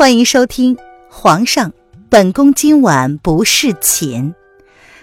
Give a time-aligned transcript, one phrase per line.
[0.00, 0.76] 欢迎收听
[1.10, 1.74] 《皇上，
[2.08, 4.32] 本宫今晚不侍寝》，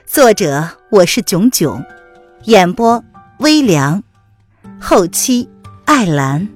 [0.07, 1.85] 作者我是囧囧，
[2.45, 3.03] 演播
[3.37, 4.03] 微凉，
[4.81, 5.47] 后期
[5.85, 6.49] 艾兰。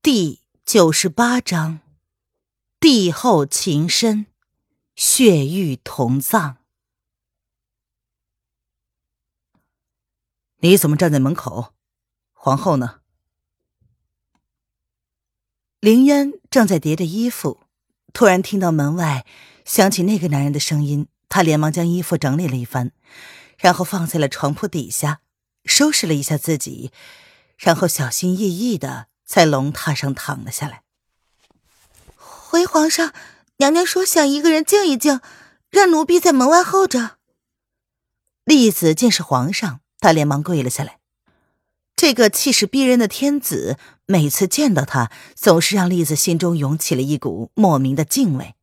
[0.00, 1.80] 第九十八章：
[2.78, 4.26] 帝后情深，
[4.94, 6.58] 血玉同葬。
[10.64, 11.74] 你怎么站在门口？
[12.32, 13.00] 皇后呢？
[15.78, 17.60] 凌渊正在叠着衣服，
[18.14, 19.26] 突然听到门外
[19.66, 22.92] 响起那个男人的声音，他连忙将衣服整理了一番，
[23.58, 25.20] 然后放在了床铺底下，
[25.66, 26.90] 收拾了一下自己，
[27.58, 30.82] 然后小心翼翼的在龙榻上躺了下来。
[32.16, 33.12] 回皇上，
[33.58, 35.20] 娘娘说想一个人静一静，
[35.68, 37.18] 让奴婢在门外候着。
[38.46, 39.82] 栗子见是皇上。
[40.04, 40.98] 他连忙跪了下来。
[41.96, 48.54] 这个气势逼人的天子，每次见到他，总是让栗子心中涌起了一股莫名的敬畏。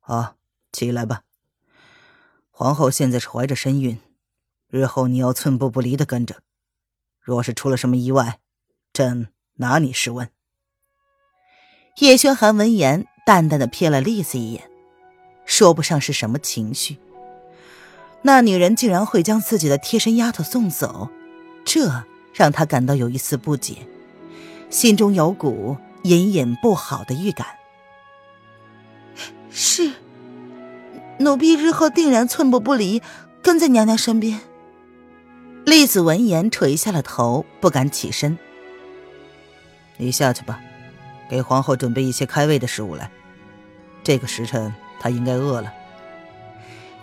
[0.00, 0.34] 好，
[0.72, 1.22] 起来吧。
[2.50, 4.00] 皇后现在是怀着身孕，
[4.68, 6.42] 日后你要寸步不离的跟着。
[7.20, 8.40] 若是出了什么意外，
[8.92, 10.28] 朕拿你试问。
[11.98, 14.68] 叶轩寒闻言，淡淡的瞥了栗子一眼，
[15.44, 16.98] 说不上是什么情绪。
[18.26, 21.08] 那女人竟然会将自己的贴身丫头送走，
[21.64, 22.02] 这
[22.34, 23.86] 让他感到有一丝不解，
[24.68, 27.46] 心中有股隐隐不好的预感。
[29.48, 29.92] 是，
[31.20, 33.00] 奴婢日后定然寸步不离，
[33.40, 34.40] 跟在娘娘身边。
[35.64, 38.36] 栗子闻言垂下了头，不敢起身。
[39.98, 40.58] 你下去吧，
[41.30, 43.08] 给皇后准备一些开胃的食物来。
[44.02, 45.72] 这个时辰，她应该饿了。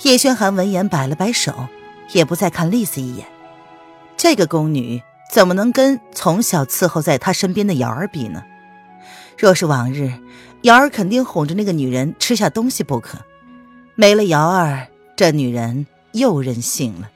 [0.04, 1.70] 叶轩寒闻言摆了摆手，
[2.12, 3.26] 也不再看丽子一眼。
[4.18, 5.02] 这个宫女
[5.32, 8.44] 怎么能跟从小伺候在他身边的瑶儿比呢？
[9.38, 10.12] 若是往日，
[10.64, 13.20] 瑶儿肯定哄着那个女人吃下东西不可。
[13.96, 17.10] 没了瑶儿，这女人又任性了。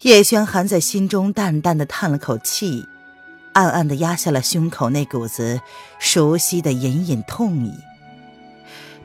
[0.00, 2.84] 叶轩寒在心中淡淡的叹了口气，
[3.52, 5.60] 暗暗的压下了胸口那股子
[6.00, 7.72] 熟悉的隐隐痛意。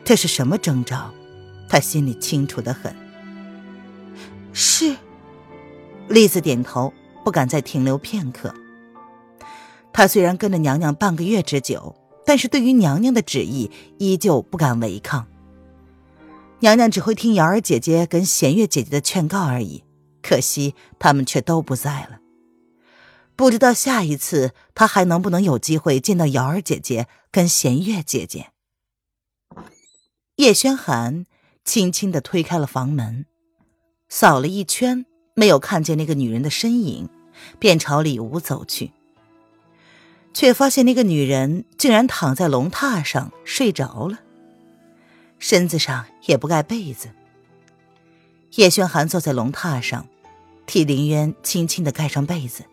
[0.03, 1.13] 这是什么征兆？
[1.69, 2.93] 他心里清楚的很。
[4.51, 4.97] 是，
[6.09, 6.91] 栗子点头，
[7.23, 8.53] 不敢再停留片刻。
[9.93, 15.27] 他虽然跟着娘娘半个月之久，但是对于娘娘的旨意，依旧不敢违抗。
[16.59, 19.83] 娘娘只会听瑶儿姐姐跟弦月姐姐的劝告而已。
[20.21, 22.19] 可惜他们却都不在了，
[23.35, 28.47] 不知道下一次他还能不能有机会见到瑶儿姐姐跟弦月姐姐。
[30.35, 31.25] 叶轩寒。
[31.63, 33.25] 轻轻的推开了房门，
[34.07, 35.05] 扫了一圈，
[35.35, 37.07] 没有看见那个女人的身影，
[37.59, 38.91] 便朝里屋走去。
[40.33, 44.19] 却发现那个女人竟然躺在龙榻上睡着了，
[45.37, 47.09] 身子上也不盖被子。
[48.55, 50.07] 叶轩寒坐在龙榻上，
[50.65, 52.63] 替林渊轻轻的盖上被子。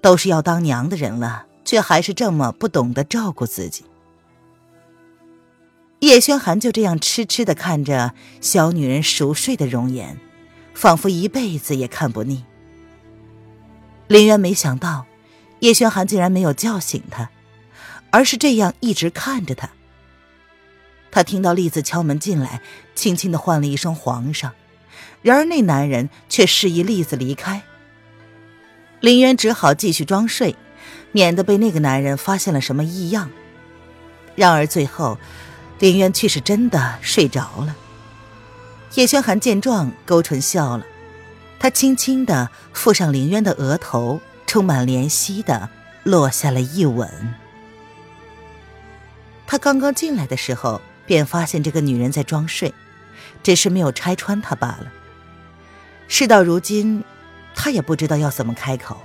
[0.00, 3.84] 都是要当娘的人了，却还是这么不懂得照顾自己。
[6.00, 10.16] 叶轩寒就这样痴痴的看着小女人熟睡的容颜，
[10.72, 12.44] 仿佛一辈子也看不腻。
[14.06, 15.06] 林渊没想到，
[15.58, 17.30] 叶轩寒竟然没有叫醒他，
[18.10, 19.70] 而是这样一直看着他。
[21.10, 22.62] 他听到栗子敲门进来，
[22.94, 24.52] 轻轻的唤了一声“皇上”，
[25.20, 27.62] 然而那男人却示意栗子离开。
[29.00, 30.54] 林渊只好继续装睡，
[31.10, 33.28] 免得被那个男人发现了什么异样。
[34.36, 35.18] 然而最后。
[35.78, 37.76] 林渊却是真的睡着了。
[38.94, 40.84] 叶轩寒见状，勾唇笑了，
[41.58, 45.68] 他轻轻的附上林渊的额头，充满怜惜的
[46.02, 47.34] 落下了一吻。
[49.46, 52.74] 他刚刚进来的时候，便发现这个女人在装睡，
[53.42, 54.92] 只是没有拆穿她罢了。
[56.08, 57.04] 事到如今，
[57.54, 58.98] 他也不知道要怎么开口。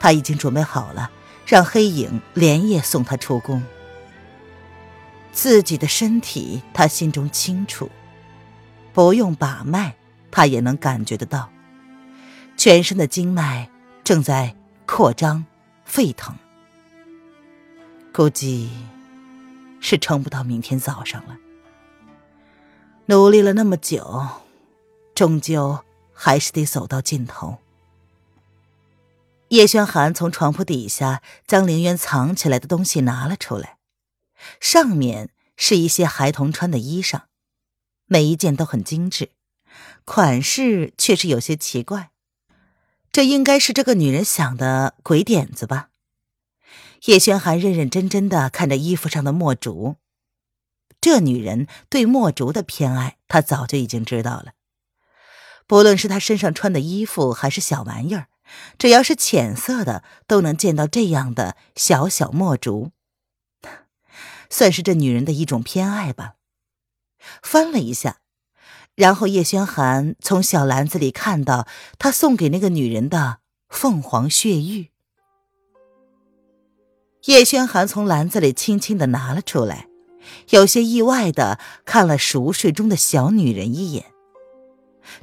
[0.00, 1.10] 他已经准备好了，
[1.46, 3.62] 让黑影连夜送他出宫。
[5.32, 7.90] 自己的身体，他心中清楚，
[8.92, 9.94] 不用把脉，
[10.30, 11.48] 他也能感觉得到，
[12.56, 13.70] 全身的经脉
[14.02, 14.54] 正在
[14.86, 15.44] 扩张、
[15.84, 16.34] 沸腾，
[18.12, 18.70] 估计
[19.80, 21.36] 是撑不到明天早上了。
[23.06, 24.26] 努力了那么久，
[25.14, 25.78] 终究
[26.12, 27.58] 还是得走到尽头。
[29.48, 33.77] 叶轩寒从床铺底下将凌渊藏起来的东西拿了出来。
[34.60, 37.22] 上面是一些孩童穿的衣裳，
[38.06, 39.30] 每一件都很精致，
[40.04, 42.10] 款式却是有些奇怪。
[43.10, 45.88] 这应该是这个女人想的鬼点子吧？
[47.06, 49.96] 叶轩寒认认真真的看着衣服上的墨竹，
[51.00, 54.52] 这女人对墨竹的偏爱，他早就已经知道了。
[55.66, 58.28] 不论是她身上穿的衣服，还是小玩意儿，
[58.78, 62.90] 只要是浅色的，都能见到这样的小小墨竹，
[64.50, 66.34] 算是这女人的一种偏爱吧。
[67.42, 68.18] 翻了一下，
[68.94, 71.66] 然后叶轩寒从小篮子里看到
[71.98, 74.90] 他送给那个女人的凤凰血玉。
[77.24, 79.88] 叶轩寒从篮子里轻轻的拿了出来，
[80.50, 84.06] 有些意外的看了熟睡中的小女人一眼。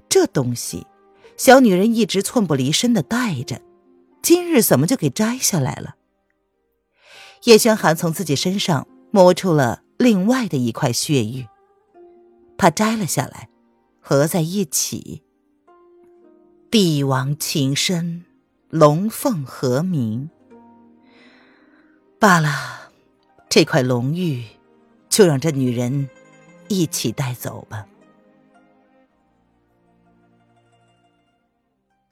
[0.09, 0.85] 这东西，
[1.37, 3.61] 小女人一直寸步离身的带着，
[4.21, 5.95] 今日怎么就给摘下来了？
[7.45, 11.47] 叶轩寒从自己身上摸出了另外的一块血玉。
[12.57, 13.47] 他摘了下来，
[14.01, 15.23] 合在一起。
[16.69, 18.25] 帝王情深，
[18.67, 20.29] 龙凤和鸣。
[22.19, 22.91] 罢了，
[23.47, 24.43] 这块龙玉，
[25.07, 26.09] 就让这女人
[26.67, 27.87] 一起带走吧。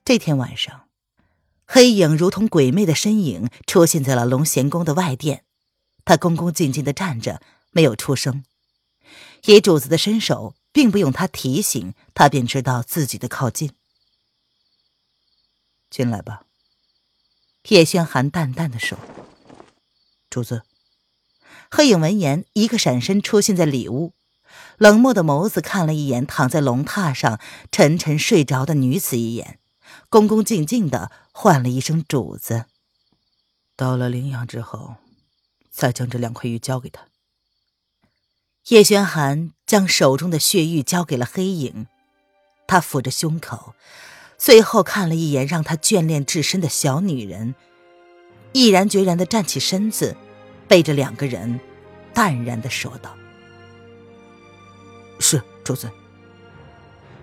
[0.05, 0.87] 这天晚上，
[1.67, 5.43] 黑影如同鬼魅的身影出现在了龙贤宫的外殿。
[6.05, 7.41] 他恭恭敬敬的站着，
[7.71, 8.43] 没有出声。
[9.45, 13.71] 野主子的身手，并不用他提醒，他便知道自己的靠近。
[15.89, 16.43] 进来吧。
[17.69, 18.97] 叶轩寒淡淡的说
[20.29, 20.63] ：“主子。”
[21.71, 24.13] 黑影闻言，一个闪身出现在里屋，
[24.77, 27.39] 冷漠的眸子看了一眼躺在龙榻上
[27.71, 29.59] 沉沉睡着的女子一眼，
[30.09, 32.65] 恭恭敬敬的唤了一声“主子”。
[33.75, 34.97] 到了灵阳之后，
[35.73, 37.07] 再将这两块玉交给他。
[38.67, 41.87] 叶轩寒将手中的血玉交给了黑影，
[42.67, 43.73] 他抚着胸口，
[44.37, 47.55] 最后看了一眼让他眷恋至深的小女人，
[48.53, 50.15] 毅然决然的站起身子，
[50.67, 51.59] 背着两个人，
[52.13, 53.13] 淡然的说道
[55.19, 55.89] ：“是主子。”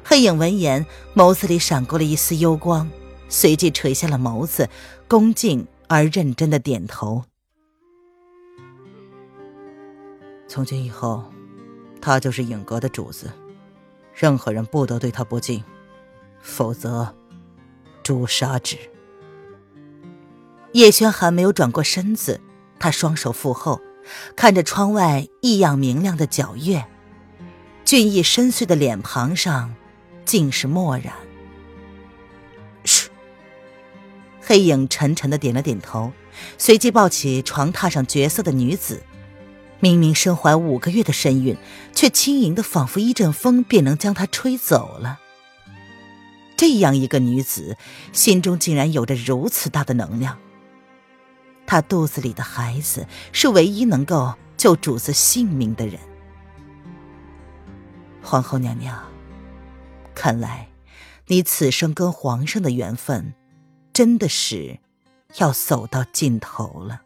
[0.05, 2.91] 黑影闻言，眸子里闪过了一丝幽光，
[3.29, 4.69] 随即垂下了眸子，
[5.09, 7.25] 恭敬而认真的点头。
[10.51, 11.23] 从今以后，
[12.01, 13.31] 他就是影阁的主子，
[14.13, 15.63] 任何人不得对他不敬，
[16.41, 17.15] 否则
[18.03, 18.77] 诛杀之。
[20.73, 22.41] 叶轩寒没有转过身子，
[22.81, 23.81] 他双手负后，
[24.35, 26.85] 看着窗外异样明亮的皎月，
[27.85, 29.73] 俊逸深邃的脸庞上
[30.25, 31.15] 尽是漠然。
[32.83, 33.09] 嘘。
[34.41, 36.11] 黑影沉沉的点了点头，
[36.59, 39.01] 随即抱起床榻上绝色的女子。
[39.81, 41.57] 明明身怀五个月的身孕，
[41.95, 45.19] 却轻盈的仿佛一阵风便能将她吹走了。
[46.57, 47.79] 这样一个女子，
[48.13, 50.39] 心中竟然有着如此大的能量。
[51.67, 55.99] 她肚子里的孩子是唯一能够救主子性命的人。
[58.23, 59.03] 皇后娘娘，
[60.15, 60.69] 看来
[61.29, 63.33] 你此生跟皇上的缘分，
[63.95, 64.79] 真的是
[65.39, 67.01] 要走到尽头了。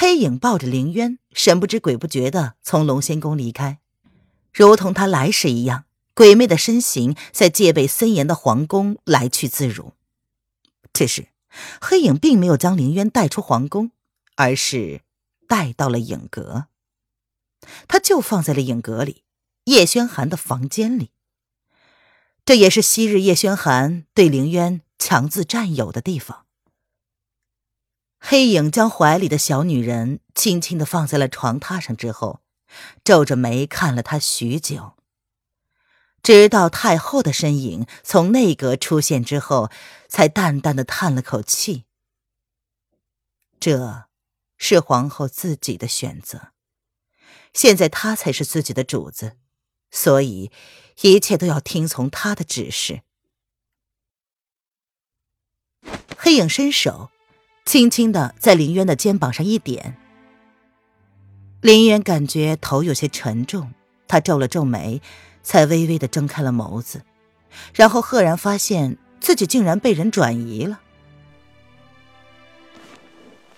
[0.00, 3.80] 黑影抱着凌渊，神不知鬼不觉的从龙仙宫离开，
[4.52, 9.94] 如同他来时一样，鬼魅的身形在戒备森严的皇宫来去自如。
[10.92, 11.30] 只是，
[11.80, 13.90] 黑影并没有将凌渊带出皇宫，
[14.36, 15.00] 而是
[15.48, 16.66] 带到了影阁。
[17.88, 19.24] 他就放在了影阁里，
[19.64, 21.10] 叶轩寒的房间里。
[22.44, 26.44] 这也是昔日叶轩寒对凌渊强自占有的地方。
[28.20, 32.40] 黑影将怀里的小女人轻轻的放在了床榻上之后，
[33.04, 34.94] 皱着眉看了她许久。
[36.22, 39.70] 直到太后的身影从内阁出现之后，
[40.08, 41.84] 才淡淡的叹了口气。
[43.60, 44.08] 这，
[44.56, 46.52] 是皇后自己的选择。
[47.54, 49.36] 现在她才是自己的主子，
[49.90, 50.50] 所以
[51.02, 53.02] 一切都要听从她的指示。
[56.18, 57.10] 黑影伸手。
[57.68, 59.94] 轻轻的在林渊的肩膀上一点，
[61.60, 63.74] 林渊感觉头有些沉重，
[64.08, 65.02] 他皱了皱眉，
[65.42, 67.02] 才微微的睁开了眸子，
[67.74, 70.80] 然后赫然发现自己竟然被人转移了。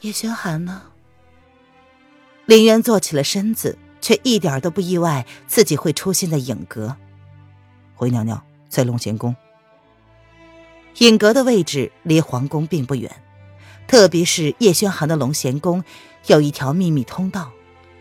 [0.01, 0.83] 叶轩寒呢？
[2.47, 6.97] 林渊坐起了身子，却一点都不意外自己会出现在影阁。
[7.95, 9.37] 回娘娘在龙贤宫。
[10.99, 13.09] 影阁的位置离皇宫并不远。
[13.91, 15.83] 特别是叶轩寒的龙涎宫
[16.27, 17.51] 有一条秘密通道，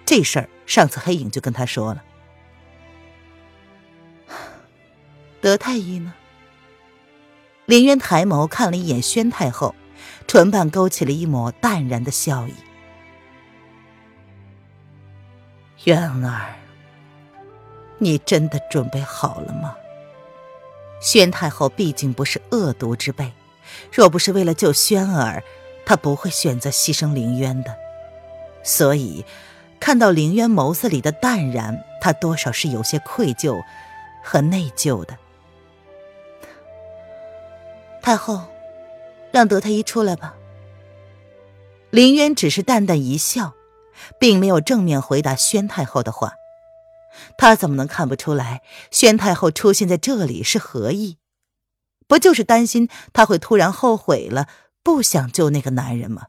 [0.05, 2.03] 这事儿上次黑影就跟他说了。
[5.41, 6.13] 德太医呢？
[7.65, 9.73] 林渊抬眸看了一眼宣太后，
[10.27, 12.53] 唇瓣勾起了一抹淡然的笑意。
[15.85, 16.53] 渊儿，
[17.97, 19.75] 你真的准备好了吗？
[21.01, 23.33] 宣太后毕竟不是恶毒之辈，
[23.91, 25.43] 若不是为了救轩儿，
[25.89, 27.75] 她不会选择牺牲凌渊的。
[28.61, 29.25] 所以，
[29.79, 33.59] 看到凌渊眸子里的淡然，她多少是有些愧疚
[34.23, 35.17] 和内疚的。
[38.03, 38.43] 太后，
[39.31, 40.35] 让德太医出来吧。
[41.89, 43.55] 凌渊只是淡淡一笑，
[44.19, 46.33] 并没有正面回答宣太后的话。
[47.35, 51.17] 他怎么能看不出来，宣太后出现在这里是何意？
[52.07, 54.47] 不就是担心他会突然后悔了，
[54.81, 56.27] 不想救那个男人吗？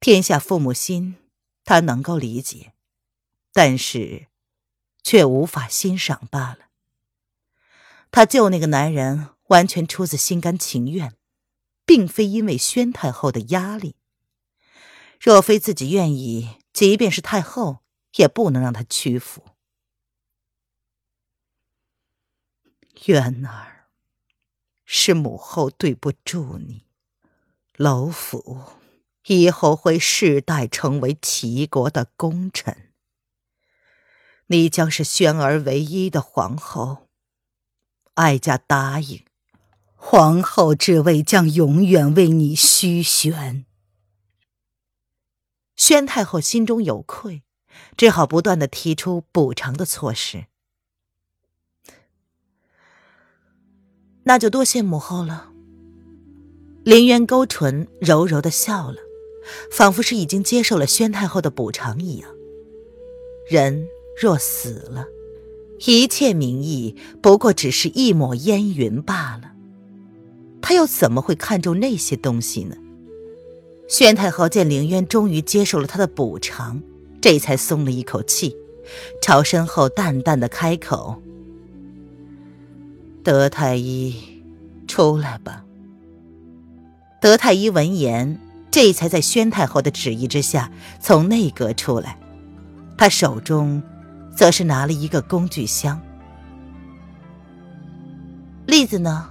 [0.00, 1.16] 天下父母心，
[1.64, 2.74] 他能够理解，
[3.52, 4.26] 但是，
[5.02, 6.68] 却无法欣赏罢了。
[8.10, 11.16] 他救那个男人，完全出自心甘情愿，
[11.84, 13.96] 并非因为宣太后的压力。
[15.20, 17.84] 若非自己愿意，即便是太后。
[18.16, 19.42] 也不能让他屈服，
[23.06, 23.73] 渊儿，
[24.84, 26.84] 是母后对不住你。
[27.76, 28.62] 楼府
[29.26, 32.92] 以后会世代成为齐国的功臣，
[34.46, 37.08] 你将是轩儿唯一的皇后。
[38.14, 39.24] 哀家答应，
[39.96, 43.66] 皇后之位将永远为你虚悬。
[45.76, 47.42] 宣太后心中有愧。
[47.96, 50.46] 只好不断的提出补偿的措施。
[54.24, 55.50] 那就多谢母后了。
[56.82, 58.98] 林渊勾唇，柔柔的笑了，
[59.70, 62.30] 仿佛是已经接受了宣太后的补偿一样。
[63.48, 63.86] 人
[64.20, 65.06] 若死了，
[65.86, 69.52] 一切名义不过只是一抹烟云罢了。
[70.60, 72.76] 他又怎么会看重那些东西呢？
[73.86, 76.82] 宣太后见凌渊终于接受了他的补偿。
[77.20, 78.54] 这才松了一口气，
[79.22, 81.22] 朝身后淡淡的开口
[83.24, 84.14] ：“德太医，
[84.86, 85.64] 出来吧。”
[87.22, 88.38] 德太医闻言，
[88.70, 92.18] 这才在宣太后的旨意之下从内阁出来，
[92.98, 93.82] 他手中
[94.36, 95.98] 则是拿了一个工具箱。
[98.66, 99.30] 栗子呢？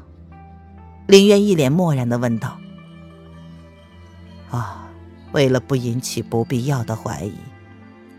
[1.05, 2.57] 林渊一脸漠然的问道。
[4.49, 4.89] “啊，
[5.33, 7.33] 为了不引起不必要的怀疑。”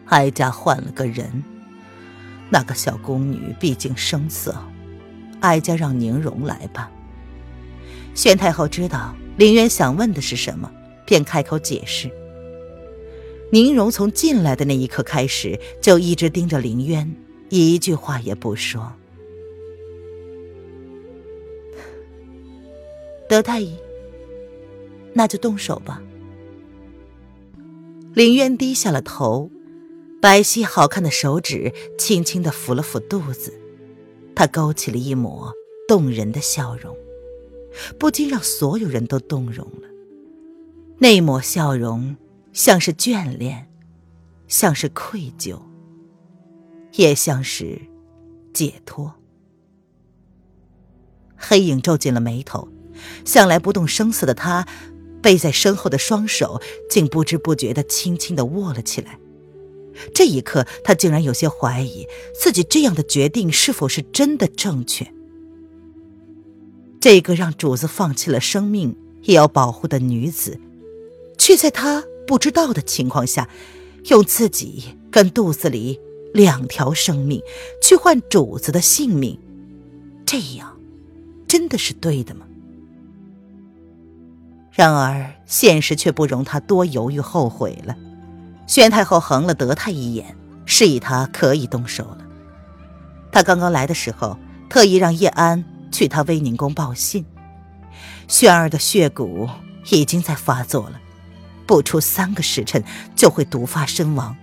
[0.06, 1.42] 哀家换了个人，
[2.50, 4.54] 那个小宫女毕竟生涩，
[5.44, 6.90] 哀家让宁荣来吧。
[8.14, 10.70] 宣太后知道林渊想问的是什么，
[11.04, 12.10] 便开口解释。
[13.52, 17.14] 宁荣从进来的那一刻开始，就一直盯着林渊，
[17.50, 18.90] 一句话也不说。
[23.28, 23.76] 德太医，
[25.12, 26.02] 那就动手吧。
[28.14, 29.50] 林渊低下了头。
[30.22, 33.52] 白皙好看的手指轻轻的抚了抚肚子，
[34.34, 35.52] 他勾起了一抹
[35.86, 36.96] 动人的笑容，
[37.98, 39.88] 不禁让所有人都动容了。
[40.98, 42.16] 那抹笑容
[42.52, 43.68] 像是眷恋，
[44.48, 45.60] 像是愧疚，
[46.92, 47.80] 也像是
[48.52, 49.14] 解脱。
[51.36, 52.68] 黑影皱紧了眉头，
[53.24, 54.66] 向来不动声色的他，
[55.20, 59.18] 背在身后的双手竟不知不觉的轻轻的握了起来。
[60.14, 65.06] 这一刻，他竟然有些怀疑自己这样的决定是否是真的正确。
[67.00, 70.58] 这个让主子放弃了生命也要保护的女子，
[71.38, 73.48] 却在他不知道的情况下，
[74.06, 76.00] 用自己跟肚子里
[76.32, 77.42] 两条生命
[77.82, 79.38] 去换主子的性命，
[80.24, 80.78] 这样
[81.46, 82.46] 真的是对的吗？
[84.72, 87.96] 然而现实却不容他多犹豫后悔了。
[88.66, 92.18] 宣太后横了德太一眼，示意他可以动手了。
[93.30, 97.25] 他刚刚来的时候，特意让叶安去他威宁宫报信。
[98.26, 99.49] 轩儿的血蛊
[99.90, 101.00] 已经在发作了，
[101.66, 102.83] 不出三个时辰
[103.14, 104.37] 就会毒发身亡，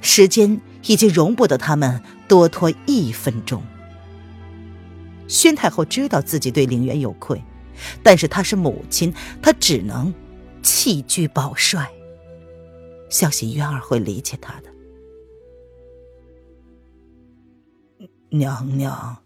[0.00, 3.62] 时间已经容不得他们多拖一分钟。
[5.28, 7.44] 宣太后知道自己对凌渊有愧，
[8.02, 10.12] 但是她是母亲，她只能
[10.62, 11.88] 弃车保帅。
[13.08, 14.72] 相信渊儿会理解他的。
[18.30, 19.24] 娘娘，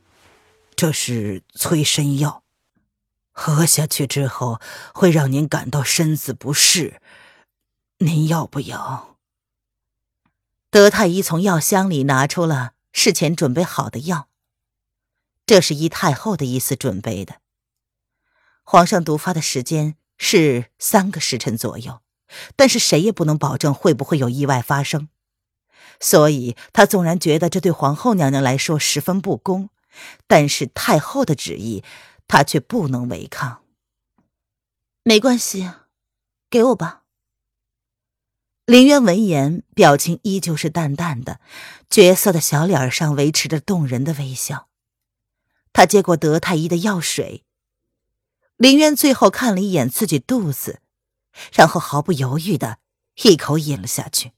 [0.77, 2.45] 这是催身药，
[3.33, 4.61] 喝下去之后
[4.95, 7.01] 会让您感到身子不适，
[7.99, 9.17] 您要不要？
[10.71, 14.29] 德太医从药箱里拿出了事前准备好的药。
[15.45, 17.41] 这是依太后的意思准备的。
[18.63, 22.02] 皇上毒发的时间是三个时辰左右，
[22.57, 25.09] 但是谁也不能保证会不会有意外发生。
[26.01, 29.71] 所以，他纵然觉得这对皇后娘娘来说十分不公，
[30.27, 31.85] 但是太后的旨意，
[32.27, 33.63] 他却不能违抗。
[35.05, 35.71] 没关系，
[36.51, 37.03] 给我吧。
[38.67, 41.41] 林渊闻言，表情依旧是淡淡的，
[41.91, 44.69] 绝色的小脸上维持着动人的微笑。
[45.73, 47.45] 他接过德太医的药水。
[48.57, 50.82] 林渊最后看了一眼自己肚子，
[51.53, 52.79] 然后毫不犹豫的
[53.23, 54.33] 一口饮了下去。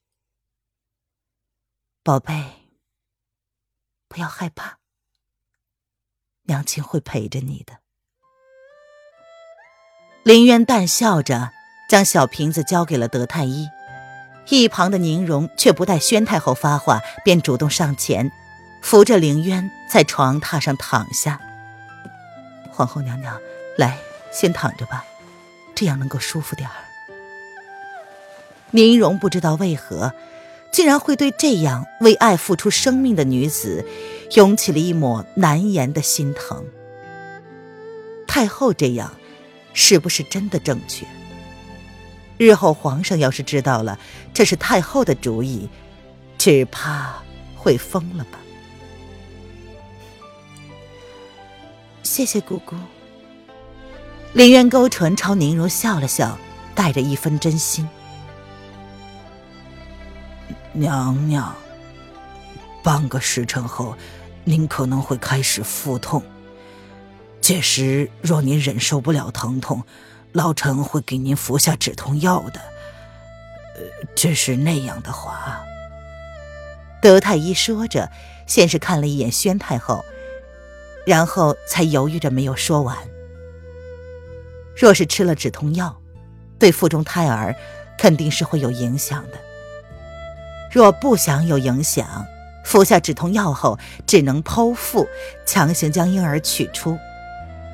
[2.02, 2.68] 宝贝，
[4.08, 4.78] 不要害怕，
[6.42, 7.78] 娘亲会陪着你的。
[10.22, 11.52] 林渊淡笑着，
[11.88, 13.68] 将小瓶子交给了德太医。
[14.48, 18.30] 一旁的宁荣却不待宣太后发话，便主动上前，
[18.82, 21.40] 扶着林渊在床榻上躺下。
[22.70, 23.40] 皇后娘娘，
[23.78, 23.98] 来，
[24.30, 25.04] 先躺着吧，
[25.74, 26.74] 这样能够舒服点儿。
[28.70, 30.12] 宁荣不知道为何，
[30.72, 33.84] 竟然会对这样为爱付出生命的女子，
[34.32, 36.64] 涌起了一抹难言的心疼。
[38.26, 39.12] 太后这样。
[39.76, 41.04] 是不是真的正确？
[42.38, 43.98] 日后皇上要是知道了
[44.32, 45.68] 这是太后的主意，
[46.38, 47.20] 只怕
[47.56, 48.38] 会疯了吧？
[52.04, 52.76] 谢谢姑姑。
[54.34, 56.36] 林渊勾唇朝宁荣笑了笑，
[56.74, 57.88] 带着一分真心。
[60.72, 61.54] 娘娘，
[62.82, 63.96] 半个时辰后，
[64.42, 66.20] 您可能会开始腹痛。
[67.40, 69.84] 届时若您忍受不了疼痛，
[70.32, 72.60] 老臣会给您服下止痛药的。
[73.76, 73.82] 呃，
[74.16, 75.64] 只是那样的话，
[77.00, 78.10] 德太医说着，
[78.48, 80.04] 先是看了一眼宣太后，
[81.06, 82.96] 然后才犹豫着没有说完。
[84.76, 85.96] 若是吃了止痛药，
[86.58, 87.54] 对腹中胎儿
[87.96, 89.38] 肯定是会有影响的。
[90.70, 92.26] 若不想有影响，
[92.64, 95.06] 服下止痛药后只能剖腹，
[95.46, 96.98] 强行将婴儿取出。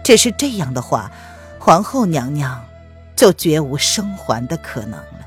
[0.04, 1.10] 只是这样的话，
[1.58, 2.66] 皇后娘娘
[3.16, 5.26] 就绝无生还的可能了。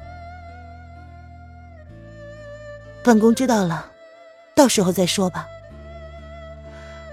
[3.04, 3.88] 本宫知道了，
[4.56, 5.48] 到时候再说吧。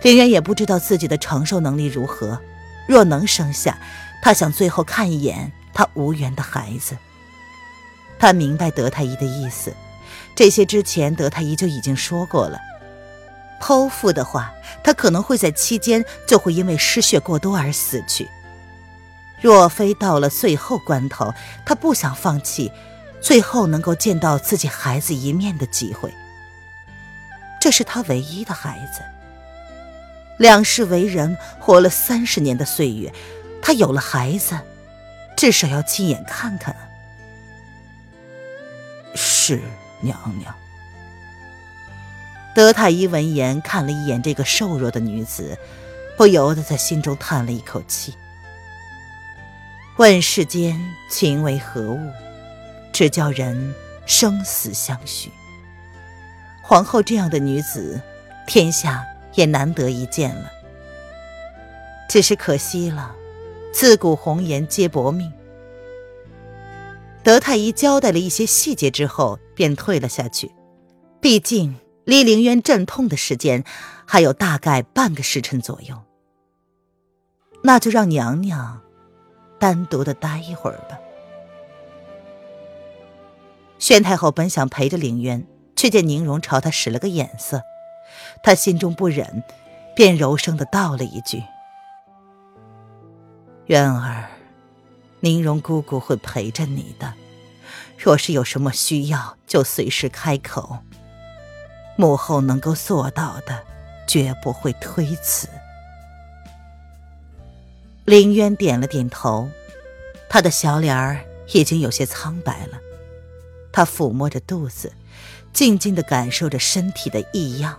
[0.03, 2.40] 林渊也不知道自己的承受能力如何，
[2.88, 3.79] 若能生下，
[4.23, 6.97] 他想最后看一眼他无缘的孩子。
[8.19, 9.75] 他明白德太医的意思，
[10.35, 12.59] 这些之前德太医就已经说过了。
[13.63, 14.53] 剖腹的话，
[14.83, 18.29] 他可能会在期间就会因为失血过多而死去。
[19.41, 21.33] 若非到了最后关头，
[21.65, 22.71] 他不想放弃
[23.21, 26.13] 最后能够见到自己孩子一面的机会。
[27.61, 29.03] 这是他唯一的孩子。
[30.39, 33.13] 两世为人，活了三十年的岁月，
[33.62, 34.59] 他有了孩子，
[35.37, 36.88] 至少要亲眼看看啊！
[39.14, 39.61] 是
[40.01, 40.55] 娘娘。
[42.55, 45.57] 德太医闻言，看了一眼这个瘦弱的女子，
[46.16, 48.14] 不由得在心中叹了一口气。
[49.96, 52.11] 问世间情为何物，
[52.92, 53.75] 只叫人
[54.07, 55.31] 生死相许。
[56.62, 58.01] 皇后这样的女子，
[58.46, 60.51] 天下也难得一见了。
[62.09, 63.14] 只是可惜了，
[63.73, 65.33] 自古红颜皆薄命。
[67.23, 70.51] 德太医交代了一些细节之后，便退了下去。
[71.21, 71.77] 毕竟。
[72.07, 73.63] 离凌渊阵痛的时间
[74.05, 75.97] 还有大概半个时辰左右，
[77.63, 78.81] 那就让娘娘
[79.61, 80.99] 单独的待一会儿吧。
[83.79, 87.63] 宣太后本想陪着凌渊，却见宁荣朝她使了个眼色，
[88.43, 89.45] 她心中不忍，
[89.95, 91.41] 便柔声的道了一句
[93.71, 94.29] ：“渊儿，
[95.21, 97.15] 宁荣姑姑会陪着你的，
[97.97, 100.79] 若是有什么需要，就随时开口。”
[101.95, 103.63] 母后能够做到的，
[104.09, 105.49] 绝不会推辞。
[108.05, 109.49] 林渊点了点头，
[110.29, 111.21] 他的小脸儿
[111.53, 112.81] 已经有些苍白了。
[113.71, 114.93] 他抚摸着肚子，
[115.53, 117.79] 静静的感受着身体的异样。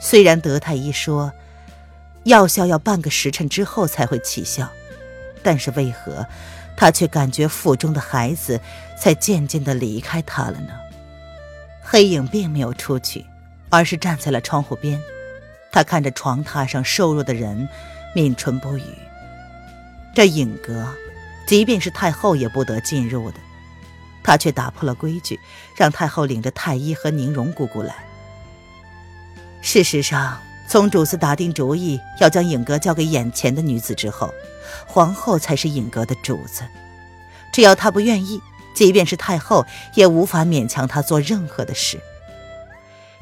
[0.00, 1.30] 虽然德太医说，
[2.26, 4.68] 药效要半个时辰之后才会起效，
[5.44, 6.26] 但是为何
[6.76, 8.60] 他却感觉腹中的孩子
[9.00, 10.70] 在渐渐的离开他了呢？
[11.80, 13.24] 黑影并没有出去，
[13.70, 15.00] 而是站在了窗户边。
[15.70, 17.68] 他看着床榻上瘦弱的人，
[18.14, 18.82] 抿唇不语。
[20.12, 20.92] 这影阁，
[21.46, 23.36] 即便是太后也不得进入的。
[24.24, 25.38] 他却打破了规矩，
[25.76, 27.94] 让太后领着太医和宁荣姑姑来。
[29.62, 34.32] 事实上，从主子打定主意要将尹格交给眼前的女子之后，
[34.86, 36.62] 皇后才是尹格的主子。
[37.52, 38.40] 只要她不愿意，
[38.74, 42.00] 即便是太后也无法勉强她做任何的事。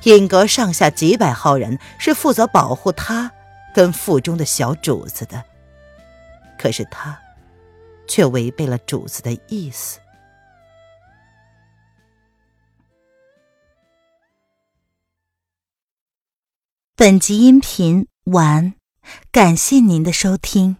[0.05, 3.33] 尹格上下几百号人是负责保护他
[3.75, 5.43] 跟腹中的小主子的，
[6.59, 7.19] 可是他
[8.07, 9.99] 却违背了主子的意思。
[17.05, 18.73] 本集音频完，
[19.31, 20.79] 感谢您的收听。